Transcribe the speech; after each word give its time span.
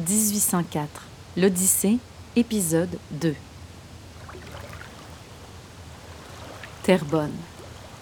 1804. 0.00 0.88
L'Odyssée, 1.36 1.98
épisode 2.34 2.96
2. 3.12 3.34
Terrebonne. 6.82 7.30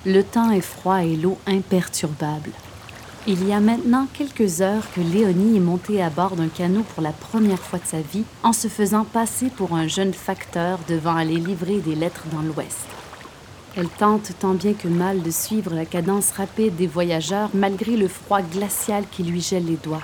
Le 0.07 0.23
temps 0.23 0.51
est 0.51 0.61
froid 0.61 1.03
et 1.03 1.17
l'eau 1.17 1.39
imperturbable. 1.47 2.51
Il 3.27 3.47
y 3.47 3.53
a 3.53 3.61
maintenant 3.61 4.07
quelques 4.15 4.61
heures 4.63 4.91
que 4.95 5.01
Léonie 5.01 5.57
est 5.57 5.61
montée 5.61 6.01
à 6.01 6.09
bord 6.09 6.37
d'un 6.37 6.49
canot 6.49 6.85
pour 6.95 7.03
la 7.03 7.13
première 7.13 7.59
fois 7.59 7.81
de 7.81 7.87
sa 7.87 8.01
vie 8.01 8.25
en 8.43 8.53
se 8.53 8.69
faisant 8.69 9.05
passer 9.05 9.51
pour 9.51 9.75
un 9.75 9.89
jeune 9.89 10.15
facteur 10.15 10.79
devant 10.89 11.17
aller 11.17 11.37
livrer 11.37 11.81
des 11.81 11.97
lettres 11.97 12.27
dans 12.33 12.43
l'Ouest. 12.43 12.87
Elle 13.77 13.89
tente 13.89 14.33
tant 14.39 14.55
bien 14.55 14.73
que 14.73 14.89
mal 14.89 15.23
de 15.23 15.31
suivre 15.31 15.75
la 15.75 15.85
cadence 15.85 16.31
rapide 16.31 16.77
des 16.77 16.87
voyageurs 16.87 17.51
malgré 17.55 17.97
le 17.97 18.09
froid 18.09 18.41
glacial 18.41 19.05
qui 19.11 19.25
lui 19.25 19.41
gèle 19.41 19.67
les 19.67 19.77
doigts. 19.77 20.03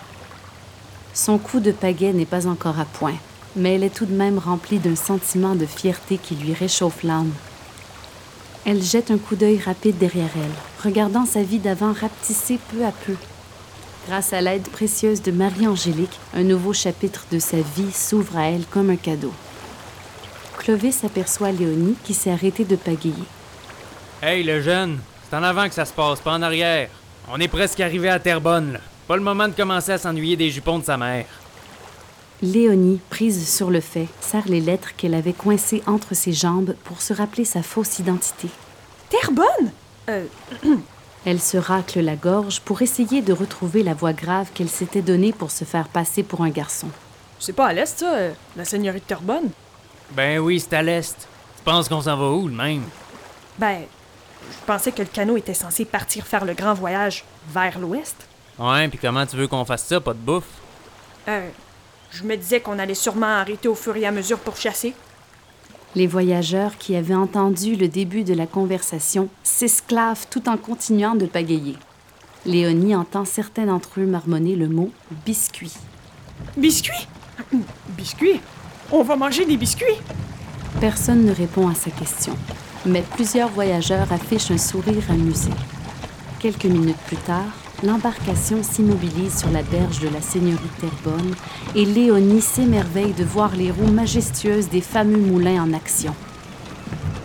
Son 1.14 1.38
coup 1.38 1.60
de 1.60 1.70
pagaie 1.70 2.12
n'est 2.12 2.26
pas 2.26 2.48
encore 2.48 2.80
à 2.80 2.84
point, 2.84 3.14
mais 3.54 3.76
elle 3.76 3.84
est 3.84 3.94
tout 3.94 4.04
de 4.04 4.14
même 4.14 4.38
remplie 4.38 4.80
d'un 4.80 4.96
sentiment 4.96 5.54
de 5.54 5.64
fierté 5.64 6.18
qui 6.18 6.34
lui 6.34 6.52
réchauffe 6.52 7.04
l'âme. 7.04 7.30
Elle 8.66 8.82
jette 8.82 9.12
un 9.12 9.18
coup 9.18 9.36
d'œil 9.36 9.60
rapide 9.64 9.96
derrière 9.96 10.30
elle, 10.34 10.84
regardant 10.84 11.24
sa 11.24 11.42
vie 11.42 11.60
d'avant 11.60 11.92
rapetisser 11.92 12.58
peu 12.72 12.84
à 12.84 12.90
peu. 12.90 13.14
Grâce 14.08 14.32
à 14.32 14.40
l'aide 14.40 14.68
précieuse 14.68 15.22
de 15.22 15.30
Marie-Angélique, 15.30 16.18
un 16.34 16.42
nouveau 16.42 16.72
chapitre 16.72 17.26
de 17.30 17.38
sa 17.38 17.58
vie 17.58 17.92
s'ouvre 17.92 18.36
à 18.36 18.46
elle 18.46 18.64
comme 18.66 18.90
un 18.90 18.96
cadeau. 18.96 19.32
Clovis 20.58 21.04
aperçoit 21.04 21.52
Léonie 21.52 21.94
qui 22.02 22.12
s'est 22.12 22.32
arrêtée 22.32 22.64
de 22.64 22.76
pagayer. 22.76 23.14
Hey, 24.20 24.42
le 24.42 24.60
jeune, 24.60 24.98
c'est 25.30 25.36
en 25.36 25.44
avant 25.44 25.68
que 25.68 25.74
ça 25.74 25.84
se 25.84 25.92
passe, 25.92 26.20
pas 26.20 26.32
en 26.32 26.42
arrière. 26.42 26.88
On 27.30 27.38
est 27.38 27.48
presque 27.48 27.80
arrivé 27.80 28.08
à 28.08 28.18
Terrebonne, 28.18 28.72
là. 28.72 28.80
Pas 29.06 29.16
le 29.16 29.22
moment 29.22 29.48
de 29.48 29.52
commencer 29.52 29.92
à 29.92 29.98
s'ennuyer 29.98 30.36
des 30.36 30.50
jupons 30.50 30.78
de 30.78 30.84
sa 30.84 30.96
mère. 30.96 31.26
Léonie, 32.42 33.00
prise 33.10 33.48
sur 33.48 33.70
le 33.70 33.80
fait, 33.80 34.08
serre 34.20 34.48
les 34.48 34.60
lettres 34.60 34.96
qu'elle 34.96 35.14
avait 35.14 35.32
coincées 35.32 35.82
entre 35.86 36.14
ses 36.14 36.32
jambes 36.32 36.74
pour 36.84 37.00
se 37.00 37.12
rappeler 37.12 37.44
sa 37.44 37.62
fausse 37.62 37.98
identité. 37.98 38.48
Terrebonne 39.08 39.72
Euh, 40.10 40.26
Elle 41.24 41.40
se 41.40 41.56
racle 41.56 42.00
la 42.00 42.16
gorge 42.16 42.60
pour 42.60 42.82
essayer 42.82 43.22
de 43.22 43.32
retrouver 43.32 43.82
la 43.82 43.94
voix 43.94 44.12
grave 44.12 44.50
qu'elle 44.52 44.68
s'était 44.68 45.00
donnée 45.00 45.32
pour 45.32 45.50
se 45.50 45.64
faire 45.64 45.88
passer 45.88 46.22
pour 46.22 46.42
un 46.42 46.50
garçon. 46.50 46.88
c'est 47.38 47.54
pas 47.54 47.68
à 47.68 47.72
l'est, 47.72 47.98
ça, 47.98 48.14
euh, 48.14 48.32
la 48.56 48.66
seigneurie 48.66 49.00
de 49.00 49.04
Terrebonne? 49.04 49.48
Ben 50.10 50.38
oui, 50.38 50.60
c'est 50.60 50.74
à 50.74 50.82
l'est. 50.82 51.16
Tu 51.56 51.64
penses 51.64 51.88
qu'on 51.88 52.02
s'en 52.02 52.16
va 52.18 52.28
où, 52.30 52.48
le 52.48 52.54
même? 52.54 52.82
Ben, 53.58 53.84
je 54.50 54.66
pensais 54.66 54.92
que 54.92 55.00
le 55.00 55.08
canot 55.08 55.38
était 55.38 55.54
censé 55.54 55.86
partir 55.86 56.26
faire 56.26 56.44
le 56.44 56.52
grand 56.52 56.74
voyage 56.74 57.24
vers 57.48 57.78
l'ouest. 57.78 58.28
Ouais, 58.58 58.88
puis 58.88 58.98
comment 58.98 59.26
tu 59.26 59.36
veux 59.36 59.48
qu'on 59.48 59.64
fasse 59.64 59.84
ça, 59.84 60.00
pas 60.00 60.12
de 60.12 60.18
bouffe? 60.18 60.44
Euh, 61.28 61.48
je 62.10 62.22
me 62.22 62.36
disais 62.36 62.60
qu'on 62.60 62.78
allait 62.78 62.94
sûrement 62.94 63.26
arrêter 63.26 63.66
au 63.68 63.74
fur 63.74 63.96
et 63.96 64.06
à 64.06 64.12
mesure 64.12 64.38
pour 64.38 64.56
chasser. 64.56 64.94
Les 65.96 66.06
voyageurs 66.06 66.76
qui 66.76 66.96
avaient 66.96 67.14
entendu 67.14 67.76
le 67.76 67.88
début 67.88 68.24
de 68.24 68.34
la 68.34 68.46
conversation 68.46 69.28
s'esclavent 69.42 70.26
tout 70.28 70.48
en 70.48 70.56
continuant 70.56 71.14
de 71.14 71.26
pagayer. 71.26 71.76
Léonie 72.46 72.94
entend 72.94 73.24
certains 73.24 73.66
d'entre 73.66 74.00
eux 74.00 74.06
marmonner 74.06 74.54
le 74.54 74.68
mot 74.68 74.90
biscuit. 75.24 75.72
Biscuits? 76.56 77.08
Biscuits? 77.96 78.40
On 78.92 79.02
va 79.02 79.16
manger 79.16 79.46
des 79.46 79.56
biscuits? 79.56 80.00
Personne 80.80 81.24
ne 81.24 81.32
répond 81.32 81.68
à 81.68 81.74
sa 81.74 81.90
question, 81.90 82.36
mais 82.84 83.02
plusieurs 83.14 83.48
voyageurs 83.48 84.12
affichent 84.12 84.50
un 84.50 84.58
sourire 84.58 85.04
amusé. 85.08 85.50
Quelques 86.40 86.66
minutes 86.66 86.98
plus 87.06 87.16
tard, 87.16 87.52
l'embarcation 87.84 88.62
s'immobilise 88.62 89.38
sur 89.38 89.50
la 89.50 89.62
berge 89.62 90.00
de 90.00 90.08
la 90.08 90.20
seigneurie 90.20 90.60
Terrebonne 90.80 91.34
et 91.76 91.84
Léonie 91.84 92.40
s'émerveille 92.40 93.12
de 93.12 93.24
voir 93.24 93.54
les 93.54 93.70
roues 93.70 93.92
majestueuses 93.92 94.68
des 94.68 94.80
fameux 94.80 95.18
moulins 95.18 95.62
en 95.62 95.72
action. 95.72 96.14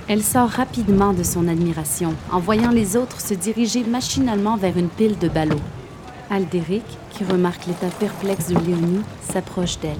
Elle 0.07 0.23
sort 0.23 0.49
rapidement 0.49 1.13
de 1.13 1.23
son 1.23 1.47
admiration 1.47 2.13
en 2.31 2.39
voyant 2.39 2.71
les 2.71 2.97
autres 2.97 3.21
se 3.21 3.33
diriger 3.33 3.83
machinalement 3.83 4.57
vers 4.57 4.77
une 4.77 4.89
pile 4.89 5.17
de 5.17 5.29
ballots. 5.29 5.61
Aldéric, 6.29 6.83
qui 7.11 7.23
remarque 7.23 7.65
l'état 7.65 7.87
perplexe 7.99 8.47
de 8.47 8.55
Léonie, 8.59 9.01
s'approche 9.21 9.79
d'elle. 9.79 9.97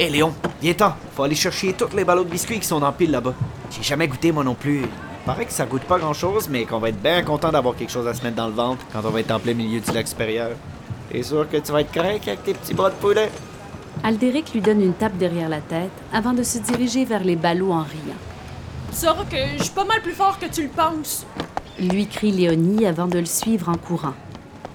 Hé 0.00 0.08
Léon, 0.08 0.32
viens-t'en. 0.62 0.94
Faut 1.14 1.24
aller 1.24 1.34
chercher 1.34 1.72
tous 1.72 1.94
les 1.96 2.04
ballots 2.04 2.24
de 2.24 2.30
biscuits 2.30 2.60
qui 2.60 2.66
sont 2.66 2.82
en 2.82 2.92
pile 2.92 3.10
là-bas. 3.10 3.34
J'ai 3.70 3.82
jamais 3.82 4.08
goûté 4.08 4.32
moi 4.32 4.44
non 4.44 4.54
plus. 4.54 4.82
Paraît 5.28 5.44
que 5.44 5.52
ça 5.52 5.66
goûte 5.66 5.82
pas 5.82 5.98
grand-chose, 5.98 6.48
mais 6.48 6.64
qu'on 6.64 6.78
va 6.78 6.88
être 6.88 7.02
bien 7.02 7.22
content 7.22 7.52
d'avoir 7.52 7.76
quelque 7.76 7.92
chose 7.92 8.08
à 8.08 8.14
se 8.14 8.22
mettre 8.22 8.36
dans 8.36 8.46
le 8.46 8.54
ventre 8.54 8.82
quand 8.90 9.00
on 9.04 9.10
va 9.10 9.20
être 9.20 9.30
en 9.30 9.38
plein 9.38 9.52
milieu 9.52 9.78
du 9.78 9.92
lac 9.92 10.08
supérieur. 10.08 10.52
T'es 11.10 11.22
sûr 11.22 11.46
que 11.50 11.58
tu 11.58 11.70
vas 11.70 11.82
être 11.82 11.92
correct 11.92 12.26
avec 12.26 12.44
tes 12.44 12.54
petits 12.54 12.72
bras 12.72 12.88
de 12.88 12.94
poulet? 12.94 13.30
Aldéric 14.02 14.54
lui 14.54 14.62
donne 14.62 14.80
une 14.80 14.94
tape 14.94 15.18
derrière 15.18 15.50
la 15.50 15.60
tête 15.60 15.90
avant 16.14 16.32
de 16.32 16.42
se 16.42 16.56
diriger 16.60 17.04
vers 17.04 17.22
les 17.22 17.36
ballots 17.36 17.72
en 17.72 17.82
riant. 17.82 18.16
Tu 18.90 18.96
sauras 18.96 19.26
que 19.26 19.36
je 19.58 19.64
suis 19.64 19.74
pas 19.74 19.84
mal 19.84 20.00
plus 20.00 20.14
fort 20.14 20.38
que 20.38 20.46
tu 20.46 20.62
le 20.62 20.70
penses. 20.70 21.26
lui 21.78 22.06
crie 22.06 22.32
Léonie 22.32 22.86
avant 22.86 23.06
de 23.06 23.18
le 23.18 23.26
suivre 23.26 23.68
en 23.68 23.76
courant. 23.76 24.14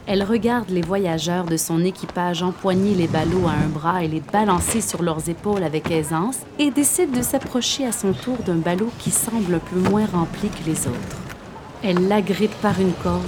Elle 0.05 0.23
regarde 0.23 0.69
les 0.69 0.81
voyageurs 0.81 1.45
de 1.45 1.55
son 1.55 1.83
équipage 1.85 2.43
empoigner 2.43 2.93
les 2.93 3.07
ballots 3.07 3.47
à 3.47 3.51
un 3.51 3.69
bras 3.69 4.03
et 4.03 4.09
les 4.09 4.19
balancer 4.19 4.81
sur 4.81 5.01
leurs 5.01 5.29
épaules 5.29 5.63
avec 5.63 5.89
aisance 5.91 6.39
et 6.59 6.71
décide 6.71 7.11
de 7.11 7.21
s'approcher 7.21 7.85
à 7.85 7.93
son 7.93 8.11
tour 8.11 8.37
d'un 8.45 8.57
ballot 8.57 8.91
qui 8.99 9.11
semble 9.11 9.55
un 9.55 9.59
peu 9.59 9.79
moins 9.89 10.05
rempli 10.05 10.49
que 10.49 10.65
les 10.65 10.87
autres. 10.87 11.17
Elle 11.81 12.09
l'agrippe 12.09 12.55
par 12.61 12.81
une 12.81 12.91
corde, 12.91 13.23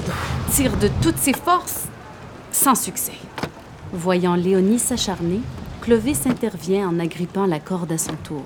tire 0.51 0.75
de 0.77 0.89
toutes 1.01 1.17
ses 1.17 1.33
forces, 1.33 1.85
sans 2.51 2.75
succès. 2.75 3.19
Voyant 3.93 4.35
Léonie 4.35 4.79
s'acharner, 4.79 5.39
Clovis 5.81 6.27
intervient 6.27 6.89
en 6.89 6.99
agrippant 6.99 7.45
la 7.45 7.59
corde 7.59 7.93
à 7.93 7.97
son 7.97 8.15
tour. 8.23 8.43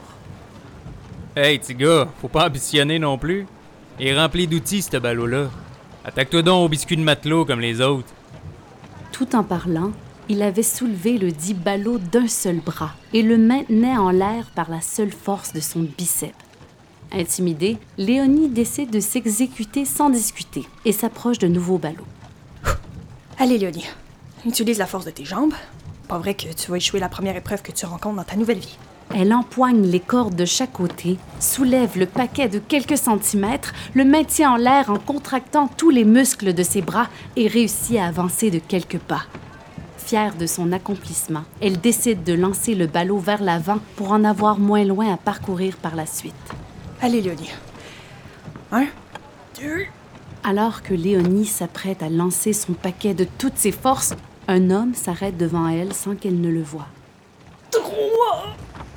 Hey, 1.35 1.57
petit 1.57 1.75
faut 2.21 2.27
pas 2.27 2.47
ambitionner 2.47 2.99
non 2.99 3.17
plus. 3.17 3.47
Il 3.99 4.07
est 4.07 4.19
rempli 4.19 4.45
d'outils, 4.45 4.83
ce 4.83 4.97
ballot-là. 4.97 5.47
Attaque-toi 6.05 6.43
donc 6.43 6.65
au 6.65 6.69
biscuit 6.69 6.97
de 6.97 7.01
matelot 7.01 7.45
comme 7.45 7.59
les 7.59 7.81
autres. 7.81 8.13
Tout 9.19 9.35
en 9.35 9.43
parlant, 9.43 9.91
il 10.29 10.41
avait 10.41 10.63
soulevé 10.63 11.17
le 11.17 11.33
dit 11.33 11.53
ballot 11.53 11.97
d'un 11.97 12.29
seul 12.29 12.61
bras 12.61 12.93
et 13.11 13.21
le 13.21 13.37
maintenait 13.37 13.97
en 13.97 14.11
l'air 14.11 14.49
par 14.55 14.69
la 14.69 14.79
seule 14.79 15.11
force 15.11 15.51
de 15.51 15.59
son 15.59 15.81
biceps. 15.81 16.33
Intimidée, 17.11 17.79
Léonie 17.97 18.47
décide 18.47 18.91
de 18.91 19.01
s'exécuter 19.01 19.83
sans 19.83 20.09
discuter 20.09 20.65
et 20.85 20.93
s'approche 20.93 21.37
de 21.37 21.49
nouveau 21.49 21.77
ballot. 21.77 22.05
Allez, 23.39 23.57
Léonie, 23.57 23.89
utilise 24.45 24.77
la 24.77 24.85
force 24.85 25.03
de 25.03 25.11
tes 25.11 25.25
jambes. 25.25 25.53
Pas 26.07 26.17
vrai 26.17 26.33
que 26.33 26.53
tu 26.53 26.71
vas 26.71 26.77
échouer 26.77 27.01
la 27.01 27.09
première 27.09 27.35
épreuve 27.35 27.61
que 27.61 27.73
tu 27.73 27.85
rencontres 27.85 28.15
dans 28.15 28.23
ta 28.23 28.37
nouvelle 28.37 28.59
vie. 28.59 28.77
Elle 29.15 29.33
empoigne 29.33 29.87
les 29.87 29.99
cordes 29.99 30.35
de 30.35 30.45
chaque 30.45 30.73
côté, 30.73 31.17
soulève 31.39 31.97
le 31.97 32.05
paquet 32.05 32.47
de 32.47 32.59
quelques 32.59 32.97
centimètres, 32.97 33.73
le 33.95 34.05
maintient 34.05 34.51
en 34.51 34.55
l'air 34.55 34.91
en 34.91 34.99
contractant 34.99 35.67
tous 35.67 35.89
les 35.89 36.05
muscles 36.05 36.53
de 36.53 36.63
ses 36.63 36.81
bras 36.81 37.07
et 37.35 37.47
réussit 37.47 37.97
à 37.97 38.05
avancer 38.05 38.51
de 38.51 38.59
quelques 38.59 38.99
pas. 38.99 39.23
Fière 39.97 40.35
de 40.35 40.45
son 40.45 40.71
accomplissement, 40.71 41.43
elle 41.61 41.79
décide 41.79 42.23
de 42.23 42.33
lancer 42.33 42.75
le 42.75 42.87
ballot 42.87 43.19
vers 43.19 43.43
l'avant 43.43 43.79
pour 43.95 44.11
en 44.11 44.23
avoir 44.23 44.59
moins 44.59 44.83
loin 44.83 45.11
à 45.11 45.17
parcourir 45.17 45.77
par 45.77 45.95
la 45.95 46.05
suite. 46.05 46.33
Allez, 47.01 47.21
Léonie. 47.21 47.51
Un, 48.71 48.85
deux. 49.59 49.85
Alors 50.43 50.83
que 50.83 50.93
Léonie 50.93 51.45
s'apprête 51.45 52.03
à 52.03 52.09
lancer 52.09 52.53
son 52.53 52.73
paquet 52.73 53.13
de 53.13 53.27
toutes 53.37 53.57
ses 53.57 53.71
forces, 53.71 54.13
un 54.47 54.69
homme 54.69 54.93
s'arrête 54.93 55.37
devant 55.37 55.67
elle 55.67 55.93
sans 55.93 56.15
qu'elle 56.15 56.39
ne 56.39 56.49
le 56.49 56.63
voie. 56.63 56.87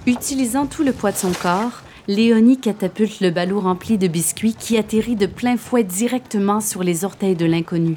Utilisant 0.06 0.66
tout 0.66 0.82
le 0.82 0.92
poids 0.92 1.12
de 1.12 1.16
son 1.16 1.32
corps, 1.32 1.82
Léonie 2.08 2.58
catapulte 2.58 3.20
le 3.20 3.30
ballot 3.30 3.60
rempli 3.60 3.98
de 3.98 4.08
biscuits 4.08 4.54
qui 4.54 4.76
atterrit 4.76 5.14
de 5.14 5.26
plein 5.26 5.56
fouet 5.56 5.84
directement 5.84 6.60
sur 6.60 6.82
les 6.82 7.04
orteils 7.04 7.36
de 7.36 7.46
l'inconnu. 7.46 7.96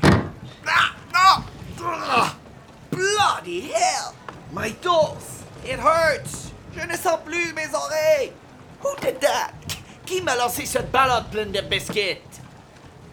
Bloody 2.92 3.70
hell! 3.74 4.14
My 4.54 4.72
toes! 4.74 5.44
It 5.66 5.80
hurts! 5.80 6.52
Je 6.78 6.86
ne 6.86 6.96
sens 6.96 7.18
plus 7.26 7.54
mes 7.56 7.74
oreilles! 7.74 8.32
Who 8.84 8.90
did 9.02 9.20
that? 9.22 9.54
Qui 10.06 10.22
m'a 10.22 10.36
lancé 10.36 10.68
cette 10.68 10.92
balade 10.92 11.26
pleine 11.32 11.52
de 11.52 11.62
biscuits? 11.62 12.22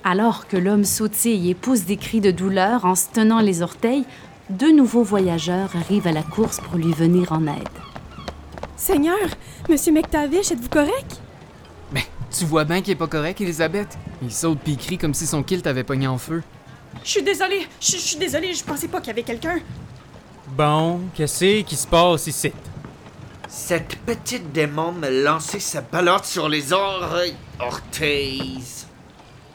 Alors 0.04 0.46
que 0.46 0.58
l'homme 0.58 0.84
sautille 0.84 1.48
et 1.48 1.54
pousse 1.54 1.84
des 1.84 1.96
cris 1.96 2.20
de 2.20 2.30
douleur 2.30 2.84
en 2.84 2.94
se 2.94 3.08
tenant 3.08 3.40
les 3.40 3.62
orteils, 3.62 4.04
deux 4.50 4.72
nouveaux 4.72 5.04
voyageurs 5.04 5.70
arrivent 5.76 6.06
à 6.06 6.12
la 6.12 6.22
course 6.22 6.60
pour 6.60 6.76
lui 6.76 6.92
venir 6.92 7.32
en 7.32 7.46
aide. 7.46 7.68
Seigneur, 8.76 9.18
Monsieur 9.68 9.92
McTavish, 9.92 10.50
êtes-vous 10.50 10.68
correct? 10.68 11.20
Ben, 11.92 12.02
tu 12.36 12.44
vois 12.44 12.64
bien 12.64 12.82
qu'il 12.82 12.92
est 12.92 12.96
pas 12.96 13.06
correct, 13.06 13.40
Elisabeth. 13.40 13.96
Il 14.22 14.32
saute 14.32 14.58
pis 14.60 14.72
il 14.72 14.78
crie 14.78 14.98
comme 14.98 15.14
si 15.14 15.26
son 15.26 15.42
kilt 15.42 15.66
avait 15.66 15.84
pogné 15.84 16.06
en 16.06 16.18
feu. 16.18 16.42
Je 17.04 17.10
suis 17.10 17.22
désolée, 17.22 17.66
je 17.80 17.92
je 17.92 17.96
suis 17.96 18.16
désolée, 18.16 18.54
je 18.54 18.64
pensais 18.64 18.88
pas 18.88 18.98
qu'il 18.98 19.08
y 19.08 19.10
avait 19.10 19.22
quelqu'un. 19.22 19.60
Bon, 20.48 21.00
qu'est-ce 21.14 21.62
qui 21.62 21.76
se 21.76 21.86
passe 21.86 22.26
ici? 22.26 22.52
Cette 23.48 23.96
petite 23.96 24.52
démon 24.52 24.92
me 24.92 25.08
lançait 25.22 25.60
sa 25.60 25.80
balade 25.82 26.24
sur 26.24 26.48
les 26.48 26.72
oreilles. 26.72 27.36
Orteils. 27.60 28.62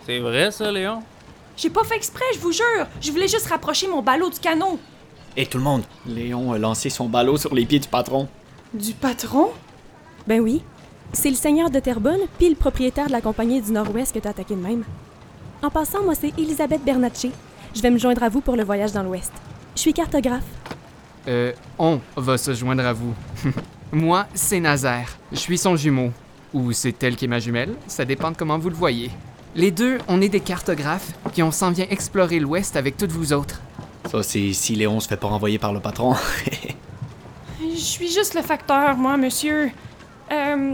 C'est 0.05 0.19
vrai, 0.19 0.51
ça, 0.51 0.71
Léon? 0.71 1.03
J'ai 1.57 1.69
pas 1.69 1.83
fait 1.83 1.95
exprès, 1.95 2.25
je 2.35 2.39
vous 2.39 2.51
jure. 2.51 2.87
Je 3.01 3.11
voulais 3.11 3.27
juste 3.27 3.47
rapprocher 3.47 3.87
mon 3.87 4.01
ballot 4.01 4.29
du 4.29 4.39
canot. 4.39 4.79
Et 5.35 5.45
tout 5.45 5.57
le 5.57 5.63
monde, 5.63 5.83
Léon 6.05 6.53
a 6.53 6.57
lancé 6.57 6.89
son 6.89 7.09
ballot 7.09 7.37
sur 7.37 7.53
les 7.53 7.65
pieds 7.65 7.79
du 7.79 7.87
patron. 7.87 8.27
Du 8.77 8.93
patron? 8.93 9.49
Ben 10.27 10.39
oui. 10.39 10.61
C'est 11.11 11.29
le 11.29 11.35
seigneur 11.35 11.71
de 11.71 11.79
Terrebonne, 11.79 12.19
puis 12.37 12.47
le 12.47 12.55
propriétaire 12.55 13.07
de 13.07 13.11
la 13.11 13.21
compagnie 13.21 13.59
du 13.59 13.71
Nord-Ouest 13.71 14.13
que 14.13 14.19
t'as 14.19 14.29
attaqué 14.29 14.55
de 14.55 14.61
même. 14.61 14.83
En 15.63 15.71
passant, 15.71 16.03
moi, 16.03 16.13
c'est 16.13 16.37
Elisabeth 16.37 16.83
Bernatchez. 16.85 17.31
Je 17.73 17.81
vais 17.81 17.89
me 17.89 17.97
joindre 17.97 18.21
à 18.21 18.29
vous 18.29 18.41
pour 18.41 18.55
le 18.55 18.63
voyage 18.63 18.91
dans 18.91 19.01
l'Ouest. 19.01 19.31
Je 19.75 19.81
suis 19.81 19.93
cartographe. 19.93 20.45
Euh, 21.27 21.53
on 21.79 21.99
va 22.15 22.37
se 22.37 22.53
joindre 22.53 22.85
à 22.85 22.93
vous. 22.93 23.13
Moi, 23.91 24.27
c'est 24.35 24.59
Nazaire. 24.59 25.17
Je 25.31 25.39
suis 25.39 25.57
son 25.57 25.75
jumeau. 25.75 26.11
Ou 26.53 26.71
c'est 26.71 27.01
elle 27.03 27.15
qui 27.15 27.25
est 27.25 27.29
ma 27.29 27.39
jumelle, 27.39 27.73
ça 27.87 28.05
dépend 28.05 28.31
de 28.31 28.37
comment 28.37 28.59
vous 28.59 28.69
le 28.69 28.75
voyez. 28.75 29.09
Les 29.55 29.71
deux, 29.71 29.97
on 30.07 30.21
est 30.21 30.29
des 30.29 30.39
cartographes, 30.39 31.13
puis 31.33 31.41
on 31.41 31.51
s'en 31.51 31.71
vient 31.71 31.87
explorer 31.89 32.39
l'Ouest 32.39 32.75
avec 32.75 32.95
toutes 32.95 33.11
vous 33.11 33.33
autres. 33.33 33.59
Ça, 34.11 34.21
c'est 34.21 34.53
si 34.53 34.75
Léon 34.75 34.99
se 34.99 35.07
fait 35.07 35.17
pas 35.17 35.27
renvoyer 35.27 35.57
par 35.57 35.73
le 35.73 35.79
patron. 35.79 36.15
Je 37.77 37.83
suis 37.83 38.11
juste 38.11 38.33
le 38.33 38.41
facteur, 38.41 38.97
moi, 38.97 39.17
monsieur. 39.17 39.69
Euh. 40.31 40.73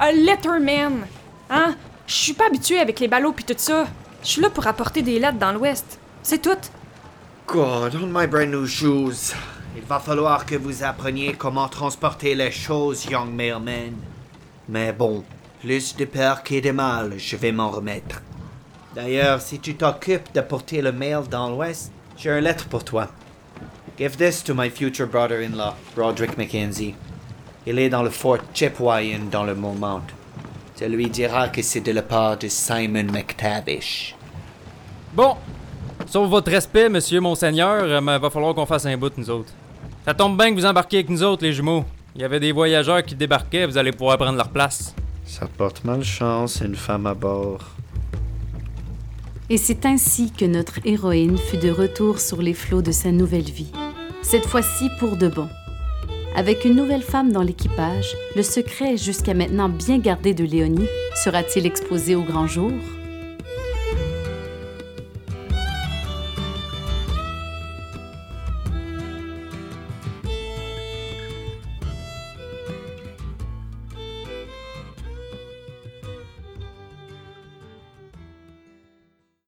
Un 0.00 0.12
letterman. 0.12 1.06
Hein? 1.50 1.76
Je 2.06 2.14
suis 2.14 2.32
pas 2.32 2.46
habitué 2.46 2.78
avec 2.78 3.00
les 3.00 3.08
ballots 3.08 3.32
puis 3.32 3.44
tout 3.44 3.54
ça. 3.58 3.86
Je 4.22 4.28
suis 4.28 4.40
là 4.40 4.48
pour 4.48 4.66
apporter 4.66 5.02
des 5.02 5.18
lettres 5.18 5.38
dans 5.38 5.52
l'Ouest. 5.52 5.98
C'est 6.22 6.40
tout. 6.40 6.56
God, 7.46 7.94
on 8.02 8.06
my 8.06 8.26
brand 8.26 8.48
new 8.48 8.66
shoes. 8.66 9.34
Il 9.76 9.82
va 9.82 10.00
falloir 10.00 10.46
que 10.46 10.54
vous 10.54 10.82
appreniez 10.82 11.34
comment 11.34 11.68
transporter 11.68 12.34
les 12.34 12.50
choses, 12.50 13.04
young 13.04 13.30
mailman. 13.30 13.92
Mais 14.70 14.92
bon, 14.92 15.22
plus 15.60 15.94
de 15.96 16.06
peur 16.06 16.42
que 16.42 16.60
de 16.60 16.70
mal, 16.70 17.18
je 17.18 17.36
vais 17.36 17.52
m'en 17.52 17.70
remettre. 17.70 18.22
D'ailleurs, 18.94 19.42
si 19.42 19.60
tu 19.60 19.74
t'occupes 19.74 20.32
de 20.34 20.40
porter 20.40 20.80
le 20.80 20.92
mail 20.92 21.24
dans 21.30 21.50
l'Ouest, 21.50 21.92
j'ai 22.16 22.30
une 22.30 22.38
lettre 22.44 22.68
pour 22.68 22.84
toi. 22.84 23.08
Give 23.96 24.16
this 24.16 24.42
to 24.42 24.54
my 24.54 24.70
future 24.70 25.06
brother-in-law, 25.06 25.76
Roderick 25.96 26.36
Mackenzie. 26.36 26.96
Il 27.64 27.78
est 27.78 27.88
dans 27.88 28.02
le 28.02 28.10
fort 28.10 28.38
Chipewyan 28.52 29.30
dans 29.30 29.44
le 29.44 29.54
Mont-Mount. 29.54 30.02
Tu 30.76 30.84
lui 30.88 31.08
diras 31.08 31.48
que 31.48 31.62
c'est 31.62 31.80
de 31.80 31.92
la 31.92 32.02
part 32.02 32.36
de 32.36 32.48
Simon 32.48 33.04
McTavish. 33.04 34.16
Bon, 35.14 35.36
sauf 36.06 36.28
votre 36.28 36.50
respect, 36.50 36.88
monsieur 36.88 37.20
Monseigneur, 37.20 37.84
euh, 37.84 38.00
mais 38.00 38.18
va 38.18 38.30
falloir 38.30 38.52
qu'on 38.52 38.66
fasse 38.66 38.84
un 38.86 38.96
bout, 38.96 39.16
nous 39.16 39.30
autres. 39.30 39.52
Ça 40.04 40.12
tombe 40.12 40.36
bien 40.36 40.50
que 40.50 40.56
vous 40.56 40.66
embarquiez 40.66 40.98
avec 40.98 41.10
nous 41.10 41.22
autres, 41.22 41.44
les 41.44 41.52
jumeaux. 41.52 41.84
Il 42.16 42.22
y 42.22 42.24
avait 42.24 42.40
des 42.40 42.50
voyageurs 42.50 43.04
qui 43.04 43.14
débarquaient, 43.14 43.66
vous 43.66 43.78
allez 43.78 43.92
pouvoir 43.92 44.18
prendre 44.18 44.36
leur 44.36 44.48
place. 44.48 44.92
Ça 45.24 45.46
porte 45.46 45.84
malchance, 45.84 46.60
une 46.64 46.74
femme 46.74 47.06
à 47.06 47.14
bord. 47.14 47.60
Et 49.50 49.56
c'est 49.56 49.86
ainsi 49.86 50.32
que 50.32 50.46
notre 50.46 50.80
héroïne 50.84 51.38
fut 51.38 51.58
de 51.58 51.70
retour 51.70 52.18
sur 52.18 52.42
les 52.42 52.54
flots 52.54 52.82
de 52.82 52.92
sa 52.92 53.12
nouvelle 53.12 53.42
vie. 53.42 53.70
Cette 54.24 54.46
fois-ci 54.46 54.88
pour 54.98 55.18
de 55.18 55.28
bon. 55.28 55.48
Avec 56.34 56.64
une 56.64 56.74
nouvelle 56.74 57.02
femme 57.02 57.30
dans 57.30 57.42
l'équipage, 57.42 58.16
le 58.34 58.42
secret 58.42 58.96
jusqu'à 58.96 59.34
maintenant 59.34 59.68
bien 59.68 59.98
gardé 59.98 60.32
de 60.32 60.44
Léonie 60.44 60.88
sera-t-il 61.22 61.66
exposé 61.66 62.14
au 62.16 62.22
grand 62.22 62.46
jour? 62.46 62.72